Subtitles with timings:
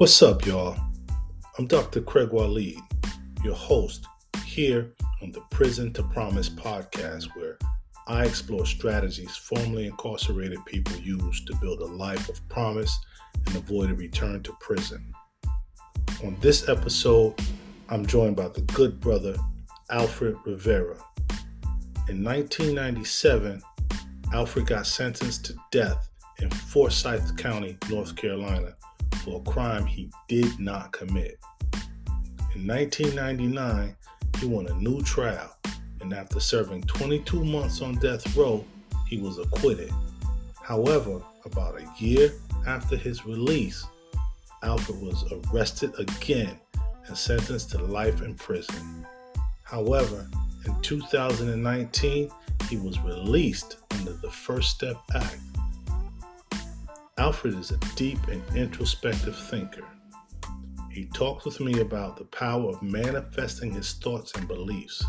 [0.00, 0.78] What's up, y'all?
[1.58, 2.00] I'm Dr.
[2.00, 2.80] Craig Waleed,
[3.44, 4.06] your host
[4.46, 7.58] here on the Prison to Promise podcast, where
[8.08, 12.98] I explore strategies formerly incarcerated people use to build a life of promise
[13.46, 15.04] and avoid a return to prison.
[16.24, 17.34] On this episode,
[17.90, 19.36] I'm joined by the good brother
[19.90, 20.96] Alfred Rivera.
[22.08, 23.60] In 1997,
[24.32, 26.08] Alfred got sentenced to death
[26.38, 28.76] in Forsyth County, North Carolina,
[29.20, 31.38] for a crime he did not commit.
[32.54, 33.96] In 1999,
[34.38, 35.56] he won a new trial,
[36.00, 38.64] and after serving 22 months on death row,
[39.06, 39.92] he was acquitted.
[40.62, 42.32] However, about a year
[42.66, 43.86] after his release,
[44.62, 46.58] Alfred was arrested again
[47.06, 49.06] and sentenced to life in prison.
[49.62, 50.28] However,
[50.66, 52.30] in 2019,
[52.68, 55.38] he was released under the First Step Act
[57.18, 59.86] Alfred is a deep and introspective thinker.
[60.90, 65.04] He talks with me about the power of manifesting his thoughts and beliefs.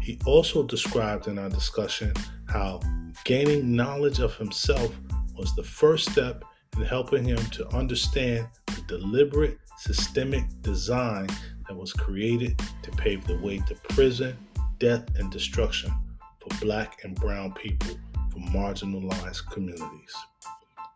[0.00, 2.12] He also described in our discussion
[2.48, 2.80] how
[3.24, 4.94] gaining knowledge of himself
[5.36, 6.44] was the first step
[6.76, 11.26] in helping him to understand the deliberate systemic design
[11.68, 14.36] that was created to pave the way to prison,
[14.78, 15.92] death, and destruction
[16.40, 17.96] for black and brown people
[18.32, 20.14] from marginalized communities.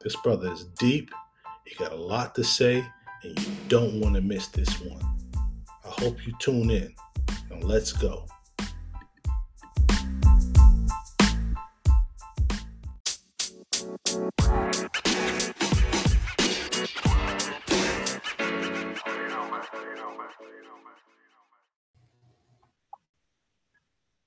[0.04, 1.10] This brother is deep.
[1.64, 2.86] He got a lot to say,
[3.22, 5.00] and you don't want to miss this one.
[5.82, 6.94] I hope you tune in.
[7.50, 8.26] Now let's go.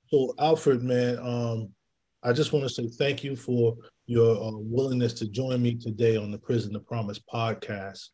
[0.10, 1.74] So Alfred, man, um,
[2.28, 6.18] I just want to say thank you for your uh, willingness to join me today
[6.18, 8.10] on the Prison to Promise podcast.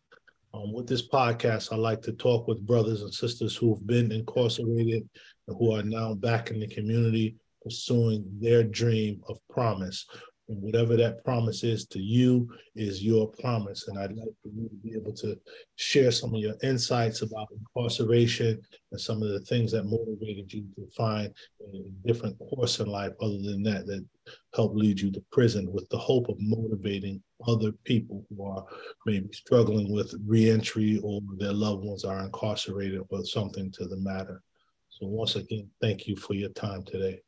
[0.53, 4.11] Um, with this podcast, I like to talk with brothers and sisters who have been
[4.11, 5.09] incarcerated
[5.47, 10.05] and who are now back in the community pursuing their dream of promise.
[10.53, 13.87] And whatever that promise is to you is your promise.
[13.87, 15.35] And I'd like for you to be able to
[15.77, 18.61] share some of your insights about incarceration
[18.91, 21.33] and some of the things that motivated you to find
[21.73, 24.05] a different course in life other than that, that
[24.53, 28.63] helped lead you to prison with the hope of motivating other people who are
[29.07, 34.43] maybe struggling with reentry or their loved ones are incarcerated or something to the matter.
[34.89, 37.21] So once again, thank you for your time today.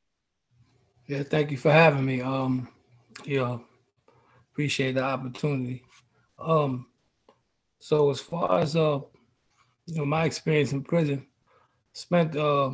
[1.08, 2.22] Yeah, thank you for having me.
[2.22, 2.70] Um,
[3.24, 3.58] yeah,
[4.52, 5.84] appreciate the opportunity.
[6.40, 6.88] Um,
[7.80, 9.00] so as far as uh,
[9.86, 11.26] you know, my experience in prison,
[11.94, 12.72] spent uh,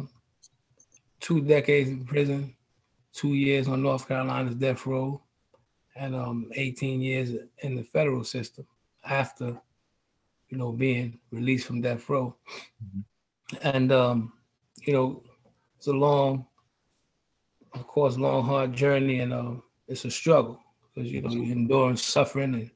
[1.19, 2.55] two decades in prison,
[3.13, 5.21] two years on North Carolina's death row,
[5.95, 8.65] and um, 18 years in the federal system
[9.03, 9.59] after,
[10.49, 12.35] you know, being released from death row.
[12.83, 13.67] Mm-hmm.
[13.67, 14.33] And um,
[14.85, 15.23] you know,
[15.77, 16.45] it's a long,
[17.73, 20.59] of course, long hard journey, and um, it's a struggle
[20.95, 22.71] because you know you're enduring suffering and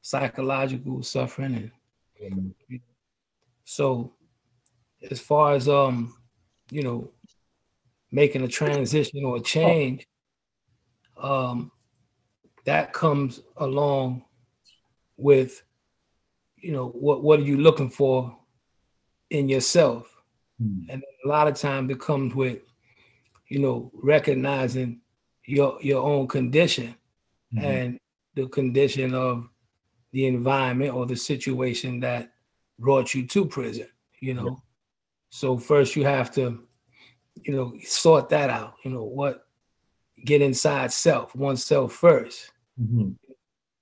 [0.00, 1.70] psychological suffering
[2.20, 2.54] and
[3.64, 4.14] so
[5.10, 6.14] as far as um
[6.70, 7.10] you know
[8.12, 10.06] making a transition or a change
[11.20, 11.70] um
[12.64, 14.24] that comes along
[15.16, 15.62] with
[16.56, 18.36] you know what what are you looking for
[19.30, 20.08] in yourself?
[20.62, 20.86] Mm.
[20.90, 22.58] and a lot of times it comes with
[23.48, 25.01] you know recognizing
[25.44, 26.94] your your own condition
[27.54, 27.64] mm-hmm.
[27.64, 28.00] and
[28.34, 29.48] the condition of
[30.12, 32.32] the environment or the situation that
[32.78, 33.86] brought you to prison
[34.20, 34.54] you know yeah.
[35.30, 36.66] so first you have to
[37.42, 39.46] you know sort that out you know what
[40.24, 43.10] get inside self oneself 1st mm-hmm.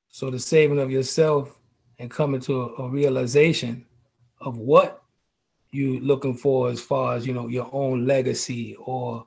[0.09, 1.59] so the saving of yourself
[1.99, 3.85] and coming to a, a realization
[4.41, 5.03] of what
[5.71, 9.27] you looking for as far as you know your own legacy or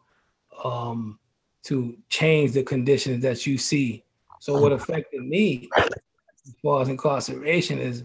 [0.63, 1.19] um
[1.63, 4.03] to change the conditions that you see.
[4.39, 8.03] So what affected me as far as incarceration is,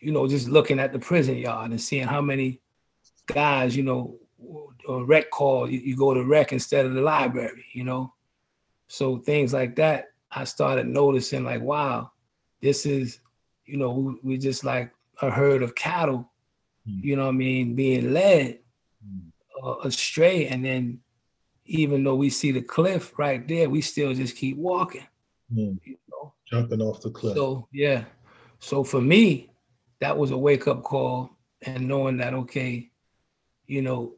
[0.00, 2.60] you know, just looking at the prison yard and seeing how many
[3.26, 4.16] guys, you know,
[4.88, 8.12] a rec call, you, you go to rec instead of the library, you know.
[8.88, 12.12] So things like that, I started noticing like, wow,
[12.62, 13.20] this is,
[13.66, 14.90] you know, we, we just like
[15.20, 16.30] a herd of cattle,
[16.88, 17.02] mm.
[17.02, 18.60] you know what I mean, being led
[19.06, 19.20] mm.
[19.62, 21.00] uh, astray and then
[21.66, 25.06] even though we see the cliff right there, we still just keep walking.
[25.52, 25.78] Mm.
[25.84, 26.32] You know?
[26.46, 27.36] Jumping off the cliff.
[27.36, 28.04] So yeah.
[28.58, 29.50] So for me,
[30.00, 31.30] that was a wake up call
[31.62, 32.90] and knowing that okay,
[33.66, 34.14] you know,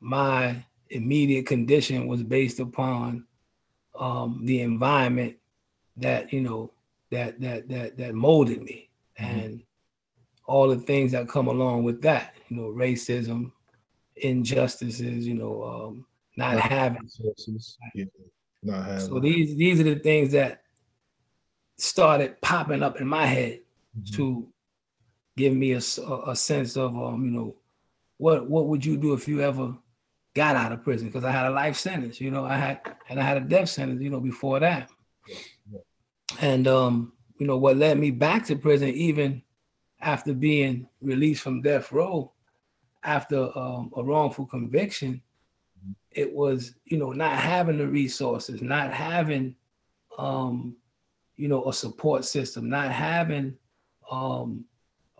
[0.00, 3.26] my immediate condition was based upon
[3.98, 5.36] um, the environment
[5.96, 6.72] that you know
[7.10, 8.88] that that that that molded me,
[9.18, 9.38] mm-hmm.
[9.38, 9.62] and
[10.46, 12.34] all the things that come along with that.
[12.48, 13.52] You know, racism,
[14.16, 15.26] injustices.
[15.26, 16.06] You know, um,
[16.40, 17.76] not, having resources.
[17.94, 18.04] Yeah,
[18.62, 19.08] not having.
[19.08, 20.62] So these these are the things that
[21.78, 23.60] started popping up in my head
[23.98, 24.16] mm-hmm.
[24.16, 24.48] to
[25.36, 25.80] give me a,
[26.26, 27.56] a sense of um, you know
[28.18, 29.74] what what would you do if you ever
[30.34, 33.18] got out of prison because I had a life sentence, you know, I had and
[33.18, 34.88] I had a death sentence, you know, before that.
[36.40, 39.42] And um, you know, what led me back to prison even
[40.00, 42.32] after being released from death row
[43.02, 45.22] after um, a wrongful conviction,
[46.10, 49.54] it was, you know, not having the resources, not having
[50.18, 50.76] um,
[51.36, 53.56] you know, a support system, not having
[54.10, 54.64] um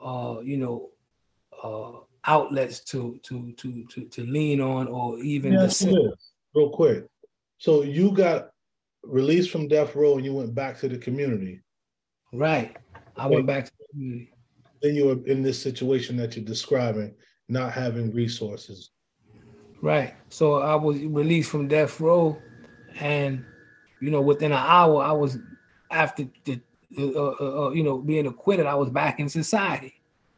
[0.03, 0.91] uh, you know,
[1.63, 1.93] uh
[2.25, 6.13] outlets to to to to to lean on or even yeah, the
[6.55, 7.07] real quick.
[7.59, 8.51] So you got
[9.03, 11.61] released from death row and you went back to the community.
[12.33, 12.77] Right.
[13.17, 14.33] I went back to the community.
[14.83, 17.15] Then you were in this situation that you're describing,
[17.49, 18.91] not having resources.
[19.83, 20.15] Right.
[20.29, 22.41] So I was released from death row,
[22.99, 23.45] and
[24.01, 25.39] you know, within an hour, I was
[25.91, 26.61] after the,
[26.99, 29.95] uh, uh, uh, you know being acquitted, I was back in society.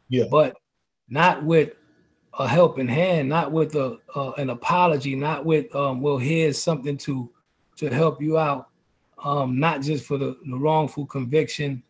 [0.09, 0.25] Yeah.
[0.29, 0.57] But
[1.09, 1.73] not with
[2.39, 6.97] a helping hand, not with a uh, an apology, not with um, well here's something
[6.99, 7.29] to
[7.77, 8.69] to help you out,
[9.23, 11.83] um, not just for the, the wrongful conviction,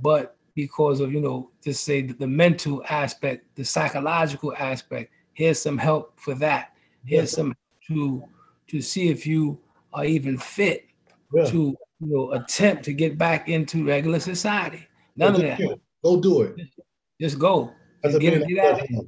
[0.00, 5.12] but because of you know just say the, the mental aspect, the psychological aspect.
[5.32, 6.69] Here's some help for that.
[7.04, 7.54] Here's some
[7.88, 8.24] to
[8.68, 9.58] to see if you
[9.92, 10.86] are even fit
[11.34, 11.44] yeah.
[11.46, 14.86] to you know attempt to get back into regular society.
[15.16, 15.60] None of that.
[16.02, 16.56] Go do it.
[16.56, 16.80] Just,
[17.20, 17.72] just go.
[18.02, 19.06] Get it,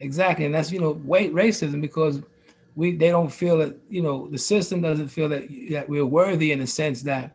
[0.00, 2.20] Exactly, and that's you know weight racism because
[2.74, 6.52] we they don't feel that you know the system doesn't feel that that we're worthy
[6.52, 7.34] in the sense that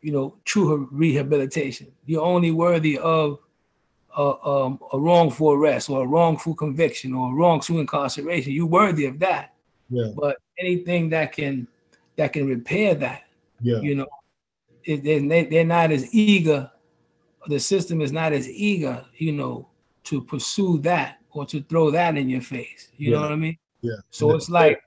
[0.00, 1.92] you know true rehabilitation.
[2.04, 3.38] You're only worthy of
[4.16, 8.52] a, um, a wrongful arrest or a wrongful conviction or a wrongful incarceration.
[8.52, 9.54] You're worthy of that.
[9.90, 10.10] Yeah.
[10.16, 11.68] But anything that can
[12.16, 13.24] that can repair that,
[13.60, 13.78] yeah.
[13.80, 14.06] you know,
[14.84, 16.70] it, they, they're not as eager.
[17.46, 19.68] The system is not as eager, you know,
[20.04, 22.88] to pursue that or to throw that in your face.
[22.96, 23.16] You yeah.
[23.16, 23.58] know what I mean?
[23.82, 23.96] Yeah.
[24.10, 24.80] So it's like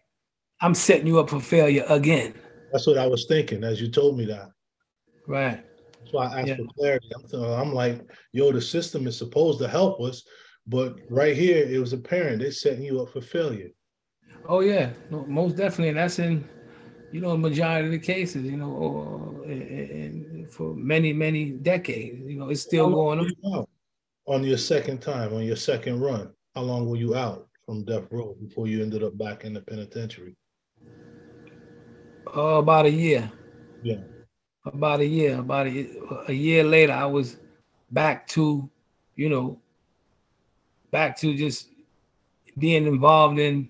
[0.61, 2.33] I'm setting you up for failure again.
[2.71, 4.51] That's what I was thinking as you told me that.
[5.27, 5.63] Right.
[6.11, 6.55] That's why I asked yeah.
[6.55, 7.09] for clarity.
[7.15, 8.01] I'm, I'm like,
[8.31, 10.23] yo, the system is supposed to help us,
[10.65, 13.69] but right here it was apparent they're setting you up for failure.
[14.47, 16.47] Oh yeah, no, most definitely, and that's in,
[17.11, 22.39] you know, majority of the cases, you know, or, and for many many decades, you
[22.39, 23.65] know, it's still going on
[24.25, 26.31] on your second time, on your second run?
[26.55, 29.61] How long were you out from death row before you ended up back in the
[29.61, 30.35] penitentiary?
[32.35, 33.31] Uh, about a year.
[33.83, 34.01] Yeah.
[34.73, 35.39] About a year.
[35.39, 35.87] About a,
[36.27, 37.37] a year later, I was
[37.91, 38.69] back to,
[39.15, 39.59] you know,
[40.91, 41.69] back to just
[42.57, 43.69] being involved in,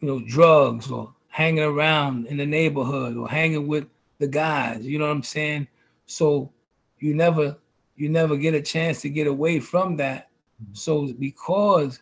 [0.00, 3.86] you know, drugs or hanging around in the neighborhood or hanging with
[4.18, 4.84] the guys.
[4.84, 5.68] You know what I'm saying?
[6.06, 6.50] So
[6.98, 7.56] you never
[7.96, 10.28] you never get a chance to get away from that.
[10.62, 10.74] Mm-hmm.
[10.74, 12.00] So because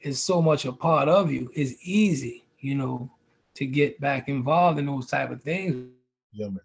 [0.00, 3.10] it's so much a part of you, it's easy, you know,
[3.54, 5.88] to get back involved in those type of things.
[6.32, 6.60] Yeah, man.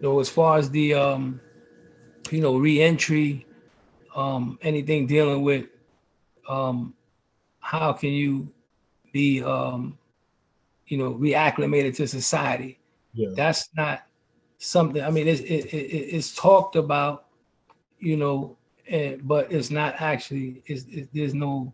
[0.00, 1.40] So as far as the um,
[2.30, 3.46] you know, reentry,
[4.14, 5.66] um, anything dealing with
[6.48, 6.94] um
[7.60, 8.50] how can you
[9.12, 9.98] be um
[10.86, 12.78] you know reacclimated to society.
[13.12, 13.28] Yeah.
[13.34, 14.02] That's not
[14.58, 15.02] something.
[15.02, 17.26] I mean, it's it, it, it's talked about,
[17.98, 18.56] you know,
[18.88, 20.62] and, but it's not actually.
[20.66, 21.72] It's, it, there's no.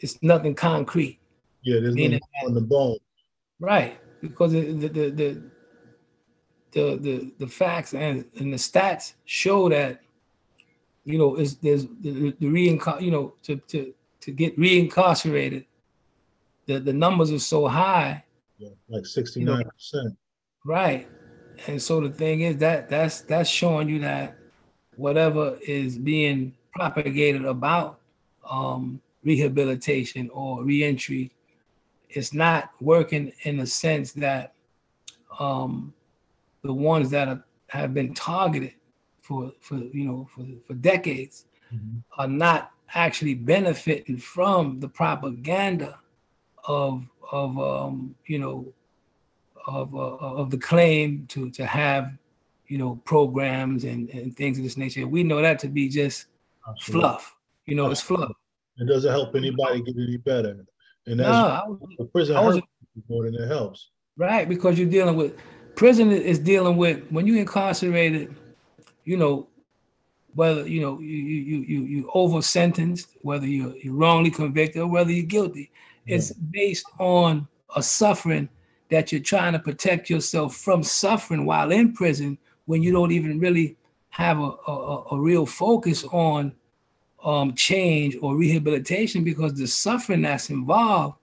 [0.00, 1.18] It's nothing concrete.
[1.62, 2.96] Yeah, there's no on the bone.
[3.58, 5.42] Right, because the the the
[6.72, 10.00] the the, the, facts and, and the stats show that
[11.04, 15.64] you know is there's the, the reincar you know to to to get reincarcerated
[16.70, 18.24] the the numbers are so high.
[18.58, 20.16] Yeah, like 69 percent.
[20.64, 21.08] Right.
[21.66, 24.36] And so the thing is that that's that's showing you that
[24.96, 28.00] whatever is being propagated about
[28.48, 31.32] um, rehabilitation or reentry,
[32.08, 34.54] it's not working in the sense that
[35.38, 35.92] um,
[36.62, 38.74] the ones that are, have been targeted
[39.20, 41.98] for for you know for for decades mm-hmm.
[42.18, 45.98] are not actually benefiting from the propaganda
[46.64, 48.72] of of um, you know
[49.66, 52.12] of, uh, of the claim to, to have,
[52.66, 55.06] you know, programs and, and things of this nature.
[55.06, 56.26] We know that to be just
[56.68, 57.00] Absolutely.
[57.00, 57.36] fluff.
[57.66, 58.32] You know, it's fluff.
[58.78, 60.64] It doesn't help anybody get any better.
[61.06, 62.60] And that's no, the prison hurts
[63.08, 63.90] more than it helps.
[64.16, 65.36] Right, because you're dealing with
[65.74, 68.34] prison is dealing with when you incarcerated,
[69.04, 69.48] you know,
[70.34, 74.86] whether you know you you you you over sentenced, whether you're, you're wrongly convicted or
[74.86, 75.70] whether you're guilty.
[76.06, 76.16] Yeah.
[76.16, 78.48] It's based on a suffering
[78.90, 83.38] that you're trying to protect yourself from suffering while in prison when you don't even
[83.38, 83.76] really
[84.10, 86.52] have a, a, a real focus on
[87.24, 91.16] um, change or rehabilitation because the suffering that's involved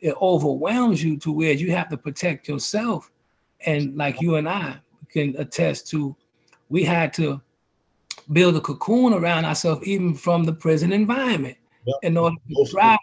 [0.00, 3.10] it overwhelms you to where you have to protect yourself
[3.66, 4.76] and like you and i
[5.10, 6.14] can attest to
[6.68, 7.40] we had to
[8.32, 11.96] build a cocoon around ourselves even from the prison environment yep.
[12.02, 12.98] in order to thrive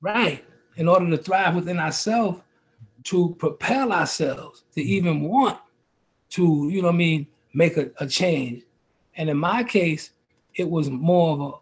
[0.00, 0.44] right
[0.76, 2.40] in order to thrive within ourselves
[3.02, 4.90] to propel ourselves to mm-hmm.
[4.90, 5.58] even want
[6.28, 8.62] to you know i mean make a, a change
[9.16, 10.10] and in my case
[10.54, 11.52] it was more of a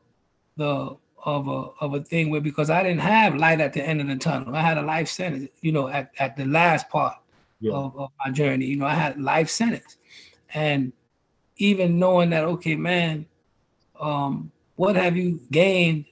[0.59, 4.01] the of a of a thing where because I didn't have light at the end
[4.01, 4.55] of the tunnel.
[4.55, 7.17] I had a life sentence, you know, at, at the last part
[7.61, 7.73] yeah.
[7.73, 8.67] of, of my journey.
[8.67, 9.97] You know, I had life sentence.
[10.55, 10.93] And
[11.57, 13.27] even knowing that, okay, man,
[14.01, 16.07] um, what have you gained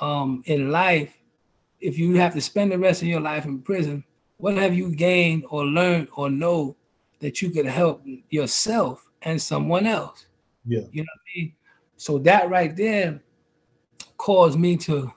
[0.00, 1.16] um, in life
[1.80, 4.04] if you have to spend the rest of your life in prison?
[4.36, 6.76] What have you gained or learned or know
[7.20, 10.26] that you could help yourself and someone else?
[10.66, 10.82] Yeah.
[10.92, 11.52] You know what I mean?
[11.96, 13.22] So that right there
[14.16, 15.12] caused me to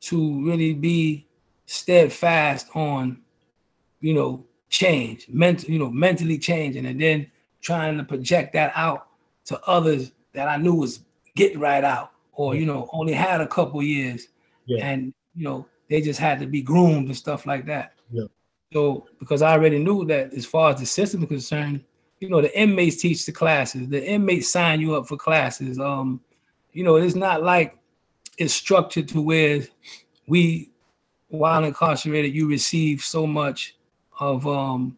[0.00, 1.26] to really be
[1.64, 3.22] steadfast on,
[4.00, 9.08] you know, change, mental, you know, mentally changing, and then trying to project that out
[9.46, 11.00] to others that I knew was
[11.34, 14.28] getting right out, or you know, only had a couple years,
[14.66, 14.84] yeah.
[14.84, 17.94] and you know, they just had to be groomed and stuff like that.
[18.10, 18.24] Yeah.
[18.72, 21.84] So because I already knew that as far as the system is concerned,
[22.20, 23.88] you know, the inmates teach the classes.
[23.88, 25.78] The inmates sign you up for classes.
[25.78, 26.20] Um,
[26.72, 27.78] you know, it's not like
[28.38, 29.62] it's structured to where
[30.26, 30.70] we,
[31.28, 33.75] while incarcerated, you receive so much
[34.18, 34.96] of um,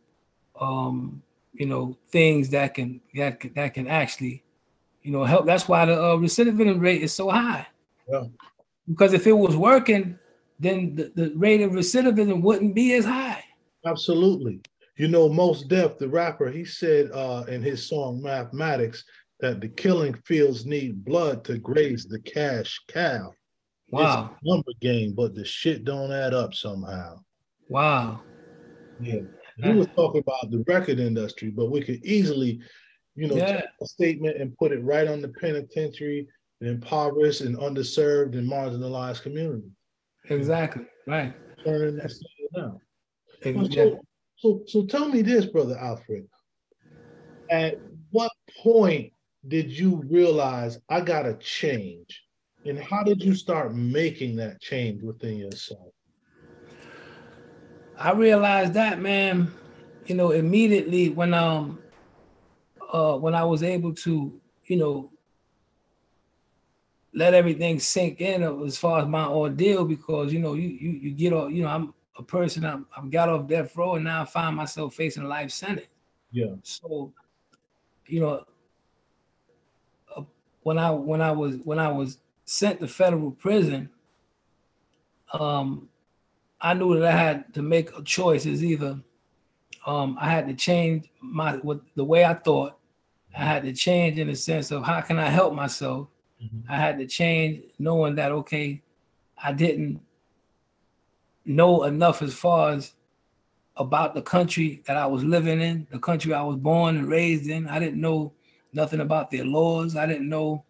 [0.60, 1.22] um,
[1.52, 4.42] you know, things that can that that can actually,
[5.02, 5.46] you know, help.
[5.46, 7.66] That's why the uh, recidivism rate is so high.
[8.08, 8.24] Yeah.
[8.88, 10.18] Because if it was working,
[10.58, 13.44] then the, the rate of recidivism wouldn't be as high.
[13.84, 14.60] Absolutely.
[14.96, 19.04] You know, most Def, the rapper, he said uh, in his song Mathematics
[19.40, 23.32] that the killing fields need blood to graze the cash cow.
[23.90, 24.30] Wow.
[24.32, 27.20] It's a number game, but the shit don't add up somehow.
[27.68, 28.22] Wow.
[29.00, 29.20] Yeah.
[29.62, 32.60] He was talking about the record industry, but we could easily,
[33.16, 33.56] you know, yeah.
[33.56, 36.28] take a statement and put it right on the penitentiary,
[36.60, 39.70] the impoverished and underserved and marginalized community.
[40.30, 40.86] Exactly.
[41.06, 41.34] Right.
[41.64, 42.12] Turning that
[42.54, 42.80] down.
[43.42, 43.98] Exactly.
[44.36, 46.26] So, so tell me this, brother Alfred.
[47.50, 48.30] At what
[48.62, 49.12] point
[49.46, 52.22] did you realize I gotta change?
[52.64, 55.92] And how did you start making that change within yourself?
[57.98, 59.52] I realized that, man,
[60.06, 61.82] you know, immediately when um
[62.92, 65.10] uh when I was able to, you know,
[67.12, 71.10] let everything sink in as far as my ordeal because you know you you you
[71.10, 74.22] get all you know I'm a person I'm, I've got off death row and now
[74.22, 75.86] I find myself facing a life sentence.
[76.30, 76.54] Yeah.
[76.62, 77.12] So,
[78.06, 78.44] you know,
[80.14, 80.22] uh,
[80.62, 83.90] when I when I was when I was sent to federal prison,
[85.32, 85.88] um,
[86.60, 88.46] I knew that I had to make a choice.
[88.46, 89.00] Is either
[89.86, 92.78] um, I had to change my what the way I thought.
[93.36, 96.08] I had to change in the sense of how can I help myself.
[96.42, 96.72] Mm-hmm.
[96.72, 98.82] I had to change knowing that okay,
[99.42, 100.00] I didn't
[101.44, 102.92] know enough as far as
[103.76, 107.48] about the country that I was living in, the country I was born and raised
[107.48, 107.68] in.
[107.68, 108.32] I didn't know
[108.72, 109.96] nothing about their laws.
[109.96, 110.64] I didn't know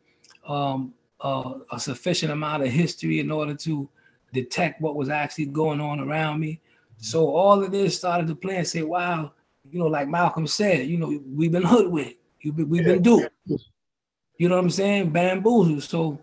[0.47, 3.89] um, uh, a sufficient amount of history in order to
[4.33, 6.61] detect what was actually going on around me.
[6.99, 9.33] So all of this started to play and say, wow,
[9.71, 12.19] you know, like Malcolm said, you know, we've been hoodwinked.
[12.45, 13.31] We've been duped.
[13.47, 15.11] You know what I'm saying?
[15.11, 15.83] Bamboozled.
[15.83, 16.21] So,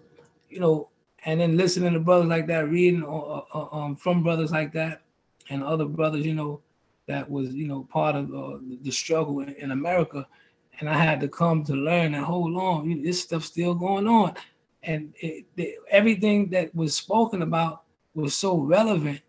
[0.49, 0.89] you know,
[1.25, 4.71] and then listening to brothers like that, reading uh, uh, uh, um, from brothers like
[4.73, 5.01] that,
[5.49, 6.61] and other brothers, you know,
[7.07, 10.27] that was you know part of uh, the struggle in, in, America,
[10.79, 14.35] and I had to come to learn that hold on, this stuff's still going on,
[14.83, 17.83] and it, it, everything that was spoken about
[18.15, 19.21] was so relevant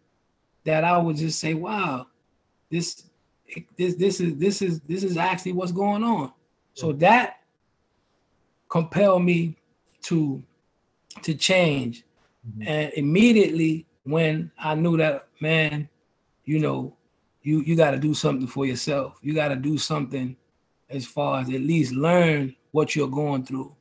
[0.65, 2.07] that I would just say, wow,
[2.71, 3.05] this
[3.77, 6.33] this this is this is this is actually what's going on.
[6.75, 7.41] So that
[8.69, 9.57] compelled me
[10.03, 10.43] to
[11.23, 12.05] to change.
[12.49, 12.69] Mm-hmm.
[12.69, 15.89] And immediately when I knew that, man,
[16.45, 16.97] you know,
[17.43, 19.19] you you got to do something for yourself.
[19.23, 20.37] You got to do something
[20.89, 23.75] as far as at least learn what you're going through.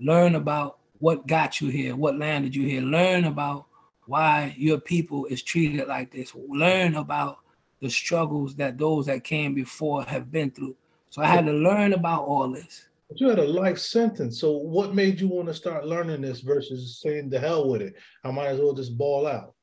[0.00, 2.82] Learn about what got you here, what landed you here.
[2.82, 3.66] Learn about
[4.08, 6.32] why your people is treated like this.
[6.34, 7.40] Learn about
[7.82, 10.74] the struggles that those that came before have been through.
[11.10, 12.88] So I had to learn about all this.
[13.10, 14.40] But you had a life sentence.
[14.40, 17.96] So what made you want to start learning this versus saying the hell with it?
[18.24, 19.54] I might as well just ball out.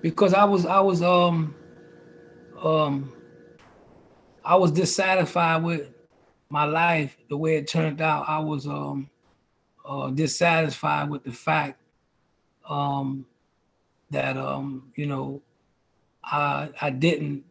[0.00, 1.56] Because I was I was um
[2.62, 3.12] um
[4.44, 5.90] I was dissatisfied with
[6.50, 8.28] my life the way it turned out.
[8.28, 9.10] I was um
[9.84, 11.80] uh dissatisfied with the fact
[12.68, 13.26] um
[14.10, 15.42] that um you know
[16.22, 17.44] I I didn't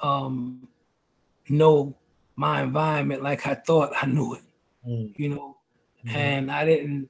[0.00, 0.68] um
[1.48, 1.94] know
[2.36, 4.42] my environment like I thought I knew it.
[4.86, 5.12] Mm.
[5.16, 5.56] You know,
[6.04, 6.16] mm-hmm.
[6.16, 7.08] and I didn't,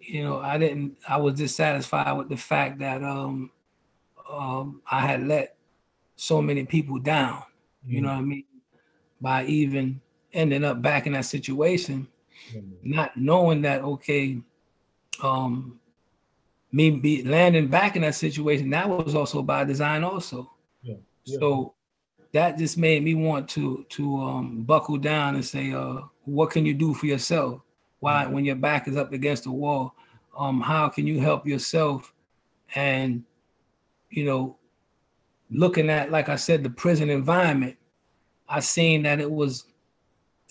[0.00, 0.98] you know, I didn't.
[1.08, 3.50] I was dissatisfied with the fact that um,
[4.30, 5.56] um, I had let
[6.16, 7.42] so many people down.
[7.86, 7.92] Mm.
[7.92, 8.44] You know what I mean?
[9.20, 10.00] By even
[10.32, 12.06] ending up back in that situation,
[12.54, 12.64] mm.
[12.82, 14.38] not knowing that okay,
[15.22, 15.80] um,
[16.72, 20.50] me be landing back in that situation, that was also by design also.
[20.82, 20.96] Yeah.
[21.24, 21.38] Yeah.
[21.38, 21.74] So
[22.32, 26.66] that just made me want to to um, buckle down and say, uh, what can
[26.66, 27.60] you do for yourself?
[28.00, 29.94] Why, when your back is up against the wall,
[30.36, 32.12] um, how can you help yourself?
[32.74, 33.24] And
[34.10, 34.58] you know,
[35.50, 37.76] looking at like I said, the prison environment,
[38.48, 39.64] I seen that it was,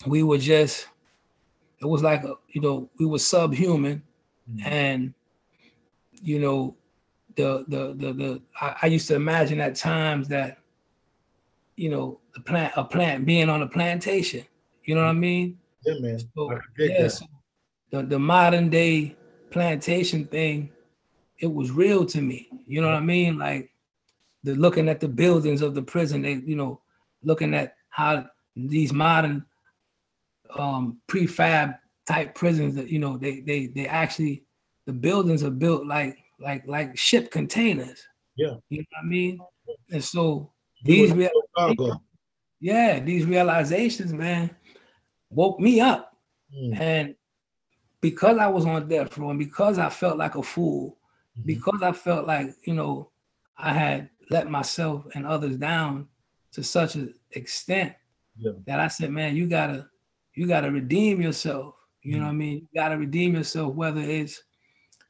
[0.06, 0.88] we were just,
[1.80, 4.02] it was like a, you know, we were subhuman,
[4.50, 4.66] mm-hmm.
[4.66, 5.14] and
[6.26, 6.76] you know,
[7.36, 10.58] the the the the I, I used to imagine at times that
[11.76, 14.44] you know, the plant a plant being on a plantation.
[14.84, 15.58] You know what I mean?
[15.84, 16.18] Yeah, man.
[16.34, 17.26] So, yeah, so
[17.90, 19.16] the, the modern day
[19.50, 20.70] plantation thing,
[21.38, 22.48] it was real to me.
[22.66, 23.38] You know what I mean?
[23.38, 23.70] Like
[24.42, 26.80] the looking at the buildings of the prison, they, you know,
[27.22, 29.44] looking at how these modern
[30.58, 34.45] um prefab type prisons that you know they they they actually
[34.86, 38.06] the buildings are built like like like ship containers.
[38.36, 38.54] Yeah.
[38.68, 39.38] You know what I mean?
[39.90, 40.52] And so
[40.84, 42.00] these realizations,
[42.60, 44.50] yeah, these realizations, man,
[45.30, 46.16] woke me up.
[46.54, 46.80] Mm.
[46.80, 47.14] And
[48.00, 50.98] because I was on death row and because I felt like a fool,
[51.36, 51.46] mm-hmm.
[51.46, 53.10] because I felt like, you know,
[53.58, 56.08] I had let myself and others down
[56.52, 57.94] to such an extent
[58.36, 58.52] yeah.
[58.66, 59.88] that I said, man, you gotta,
[60.34, 61.74] you gotta redeem yourself.
[62.02, 62.68] You mm know what I mean?
[62.72, 64.42] You gotta redeem yourself, whether it's,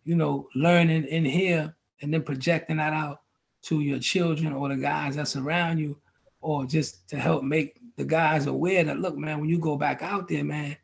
[0.06, 3.22] you know, learning in here and then projecting that out
[3.62, 5.98] to your children or the guys that's around you,
[6.40, 10.02] or just to help make the guys aware that look, man, when you go back
[10.02, 10.76] out there, man,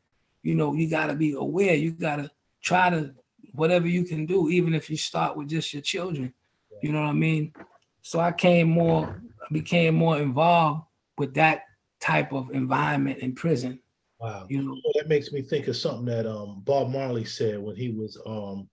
[0.43, 1.75] you know, you gotta be aware.
[1.75, 2.29] You gotta
[2.61, 3.15] try to
[3.53, 6.35] whatever you can do, even if you start with just your children.
[6.83, 7.53] You know what I mean?
[8.01, 10.83] So I came more, became more involved
[11.17, 11.63] with that
[12.01, 13.79] type of environment in prison.
[14.19, 14.47] Wow.
[14.49, 17.91] You know, that makes me think of something that um, Bob Marley said when he
[17.91, 18.69] was um,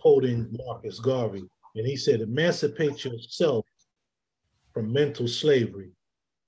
[0.00, 1.44] holding Marcus Garvey.
[1.74, 3.64] And he said, emancipate yourself
[4.72, 5.90] from mental slavery.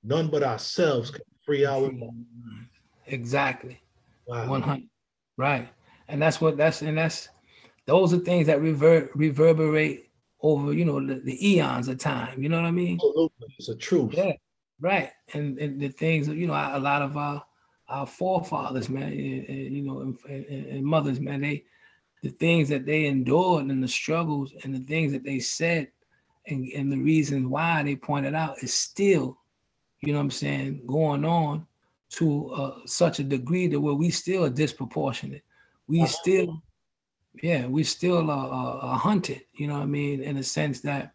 [0.02, 2.26] None but ourselves can free our mind.
[3.06, 3.82] Exactly.
[4.26, 4.48] Wow.
[4.48, 4.88] 100.
[5.36, 5.68] Right.
[6.06, 7.28] And that's what that's, and that's,
[7.84, 10.08] those are things that rever- reverberate
[10.40, 12.40] over, you know, the, the, eons of time.
[12.40, 12.94] You know what I mean?
[12.94, 13.54] Absolutely.
[13.58, 14.14] It's a truth.
[14.14, 14.32] Yeah.
[14.80, 15.10] Right.
[15.34, 17.44] And, and the things, you know, a lot of our,
[17.88, 21.64] our forefathers, man, and, and, you know, and, and mothers, man, they,
[22.22, 25.88] the things that they endured and the struggles and the things that they said
[26.46, 29.38] and, and the reasons why they pointed out is still,
[30.00, 31.66] you know what I'm saying, going on
[32.10, 35.42] to uh, such a degree that where we still are disproportionate.
[35.88, 36.62] We still,
[37.42, 40.80] yeah, we still are, are, are hunted, you know what I mean, in the sense
[40.82, 41.14] that,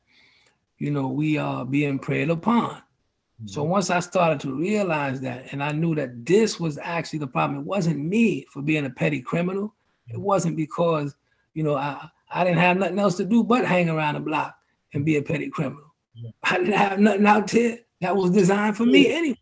[0.78, 2.72] you know, we are being preyed upon.
[2.72, 3.48] Mm-hmm.
[3.48, 7.28] So once I started to realize that, and I knew that this was actually the
[7.28, 9.74] problem, it wasn't me for being a petty criminal.
[10.08, 11.16] It wasn't because,
[11.54, 14.56] you know, I, I didn't have nothing else to do but hang around the block
[14.94, 15.94] and be a petty criminal.
[16.14, 16.32] Yeah.
[16.44, 19.40] I didn't have nothing out there that was designed for me anyway.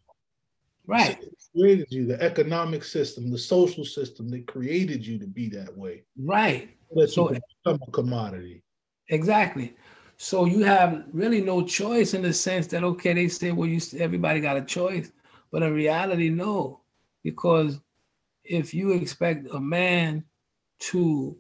[0.88, 1.18] Right.
[1.22, 5.76] It created you, the economic system, the social system that created you to be that
[5.76, 6.04] way.
[6.18, 6.70] Right.
[6.92, 8.64] That so become a commodity.
[9.10, 9.76] Exactly.
[10.18, 13.82] So you have really no choice in the sense that okay, they say, well, you
[13.98, 15.12] everybody got a choice,
[15.52, 16.82] but in reality, no,
[17.24, 17.80] because
[18.44, 20.24] if you expect a man
[20.80, 21.38] to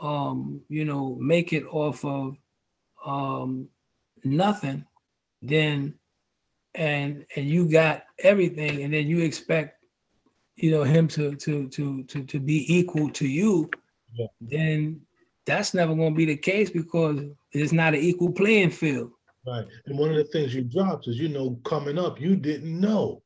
[0.00, 2.36] um, you know, make it off of
[3.04, 3.68] um,
[4.24, 4.84] nothing,
[5.42, 5.94] then
[6.74, 9.78] and and you got everything, and then you expect,
[10.56, 13.68] you know, him to to to to to be equal to you,
[14.14, 14.26] yeah.
[14.40, 15.00] then
[15.46, 17.20] that's never going to be the case because
[17.52, 19.10] it's not an equal playing field.
[19.46, 22.78] Right, and one of the things you dropped is, you know, coming up, you didn't
[22.78, 23.22] know,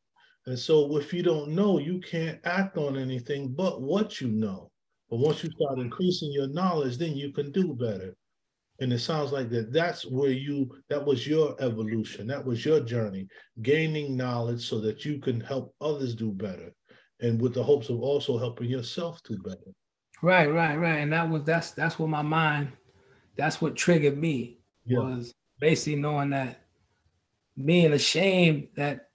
[0.46, 4.70] and so if you don't know, you can't act on anything but what you know.
[5.14, 8.16] But once you start increasing your knowledge, then you can do better.
[8.80, 12.26] And it sounds like that that's where you, that was your evolution.
[12.26, 13.28] That was your journey,
[13.62, 16.72] gaining knowledge so that you can help others do better.
[17.20, 19.72] and with the hopes of also helping yourself do better.
[20.20, 20.98] Right, right, right.
[20.98, 22.72] And that was that's that's what my mind,
[23.36, 24.98] that's what triggered me yeah.
[24.98, 26.60] was basically knowing that
[27.64, 29.10] being ashamed that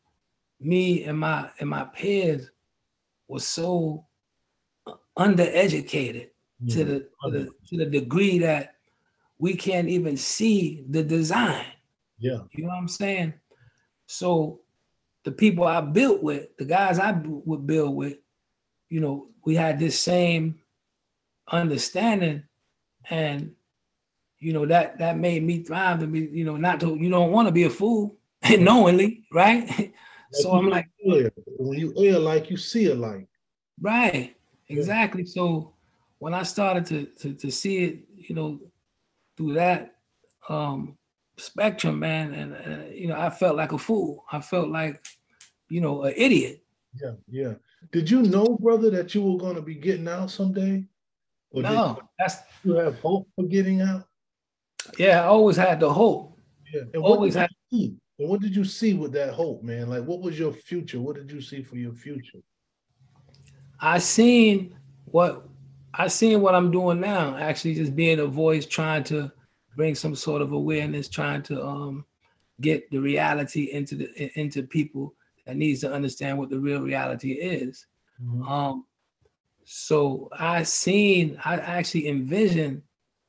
[0.61, 2.49] me and my and my peers
[3.27, 4.05] was so
[5.17, 6.29] undereducated
[6.61, 6.75] yeah.
[6.75, 8.75] to, the, to the to the degree that
[9.37, 11.65] we can't even see the design.
[12.19, 12.39] Yeah.
[12.51, 13.33] You know what I'm saying?
[14.07, 14.61] So
[15.23, 18.17] the people I built with, the guys I would build with,
[18.89, 20.59] you know, we had this same
[21.51, 22.43] understanding
[23.09, 23.51] and
[24.39, 27.31] you know that that made me thrive to be you know not to you don't
[27.31, 28.15] want to be a fool
[28.49, 29.93] knowingly right like
[30.31, 33.27] so i'm like when you air like you see a light
[33.81, 34.35] right
[34.69, 35.73] exactly so
[36.19, 38.59] when i started to, to to see it you know
[39.37, 39.95] through that
[40.49, 40.97] um
[41.37, 45.03] spectrum man and uh, you know i felt like a fool i felt like
[45.69, 46.61] you know an idiot
[47.01, 47.53] yeah yeah
[47.91, 50.83] did you know brother that you were going to be getting out someday
[51.51, 54.05] or no that's you have hope for getting out
[54.97, 56.37] yeah, I always had the hope.
[56.73, 56.81] Yeah.
[56.93, 57.49] And always had.
[57.71, 59.89] And what did you see with that hope, man?
[59.89, 60.99] Like, what was your future?
[60.99, 62.39] What did you see for your future?
[63.81, 65.47] I seen what
[65.93, 67.35] I seen what I'm doing now.
[67.37, 69.31] Actually, just being a voice, trying to
[69.75, 72.05] bring some sort of awareness, trying to um,
[72.61, 75.13] get the reality into the into people
[75.45, 77.87] that needs to understand what the real reality is.
[78.21, 78.43] Mm-hmm.
[78.43, 78.85] Um,
[79.65, 82.81] so I seen, I actually envisioned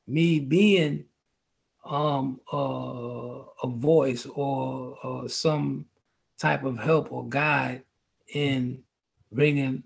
[0.07, 1.05] me being
[1.85, 2.57] um, uh,
[3.63, 5.85] a voice or uh, some
[6.39, 7.83] type of help or guide
[8.33, 8.83] in
[9.31, 9.83] bringing,